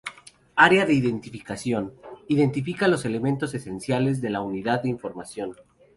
Área 0.55 0.87
de 0.87 0.95
identificación: 0.95 1.93
Identifica 2.27 2.87
los 2.87 3.05
elementos 3.05 3.53
esenciales 3.53 4.19
de 4.19 4.31
la 4.31 4.41
unidad 4.41 4.81
de 4.81 4.89
información. 4.89 5.55